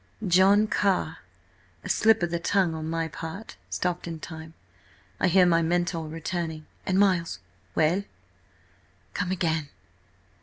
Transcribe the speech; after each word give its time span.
"John 0.27 0.65
Carr–a 0.65 1.87
slip 1.87 2.23
of 2.23 2.31
the 2.31 2.39
tongue 2.39 2.73
on 2.73 2.89
my 2.89 3.07
part, 3.07 3.55
stopped 3.69 4.07
in 4.07 4.19
time. 4.19 4.55
I 5.19 5.27
hear 5.27 5.45
my 5.45 5.61
mentor 5.61 6.07
returning–and–Miles!" 6.07 7.37
"Well?" 7.75 8.05
"Come 9.13 9.29
again!" 9.29 9.69